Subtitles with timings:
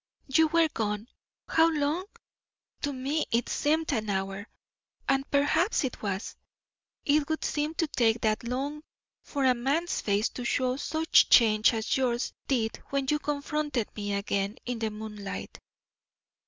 [0.25, 1.07] You were gone
[1.47, 2.05] how long?
[2.81, 4.47] To me it seemed an hour,
[5.07, 6.35] and perhaps it was.
[7.05, 8.81] It would seem to take that long
[9.21, 14.15] for a man's face to show such change as yours did when you confronted me
[14.15, 15.59] again in the moonlight.